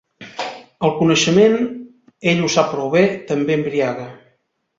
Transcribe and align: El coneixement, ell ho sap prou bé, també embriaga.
El 0.87 0.93
coneixement, 1.01 1.53
ell 2.33 2.41
ho 2.45 2.49
sap 2.55 2.73
prou 2.73 2.91
bé, 2.97 3.05
també 3.33 3.59
embriaga. 3.61 4.09